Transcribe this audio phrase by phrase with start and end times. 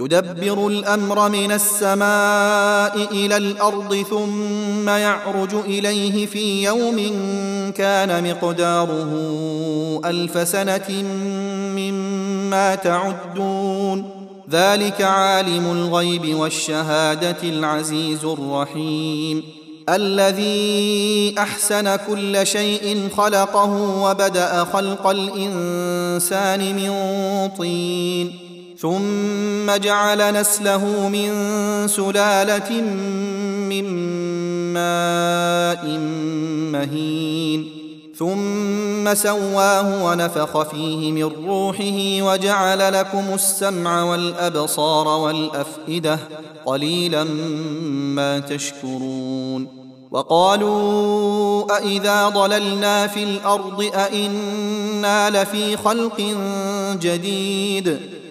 [0.00, 6.96] يدبر الأمر من السماء إلى الأرض ثم يعرج إليه في يوم
[7.76, 9.10] كان مقداره
[10.04, 11.02] ألف سنة
[11.76, 14.10] مما تعدون.
[14.50, 19.42] ذلك عالم الغيب والشهادة العزيز الرحيم.
[19.88, 23.70] الذي أحسن كل شيء خلقه
[24.02, 26.92] وبدأ خلق الإنسان من
[27.58, 28.50] طين.
[28.80, 31.30] ثم جعل نسله من
[31.88, 32.80] سلالة
[33.68, 33.84] من
[34.72, 35.86] ماء
[36.72, 37.68] مهين.
[38.18, 46.18] ثم سواه ونفخ فيه من روحه وجعل لكم السمع والأبصار والأفئدة
[46.66, 47.24] قليلا
[48.14, 49.80] ما تشكرون.
[50.10, 56.36] وقالوا أإذا ضللنا في الأرض أإنا لفي خلق
[57.00, 58.19] جديد.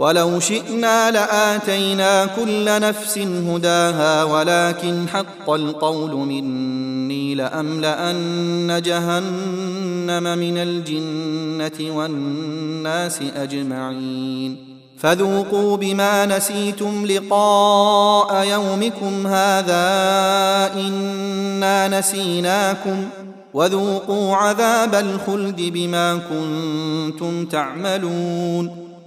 [0.00, 13.18] ولو شئنا لآتينا كل نفس هداها ولكن حق القول مني لأملأن جهنم من الجنة والناس
[13.36, 14.56] أجمعين.
[14.98, 19.84] فذوقوا بما نسيتم لقاء يومكم هذا
[20.74, 23.08] إنا نسيناكم.
[23.54, 28.90] وذوقوا عذاب الخلد بما كنتم تعملون.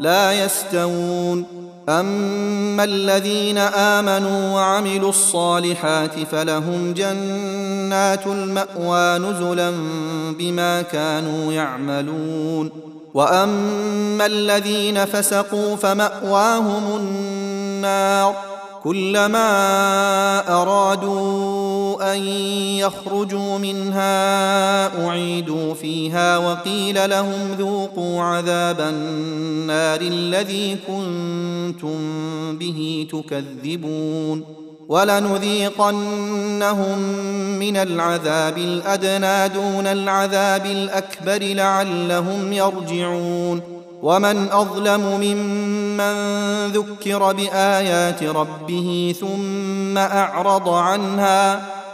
[0.00, 1.46] لا يستوون.
[1.88, 9.72] أما الذين آمنوا وعملوا الصالحات فلهم جنات المأوى نزلا
[10.38, 12.70] بما كانوا يعملون.
[13.14, 18.34] وأما الذين فسقوا فمأواهم النار.
[18.84, 19.42] كلما
[20.62, 21.69] أرادوا
[22.00, 22.18] أن
[22.78, 31.98] يخرجوا منها أعيدوا فيها وقيل لهم ذوقوا عذاب النار الذي كنتم
[32.58, 34.44] به تكذبون.
[34.88, 36.98] ولنذيقنهم
[37.58, 43.80] من العذاب الأدنى دون العذاب الأكبر لعلهم يرجعون.
[44.02, 46.14] ومن أظلم ممن
[46.66, 51.79] ذكر بآيات ربه ثم أعرض عنها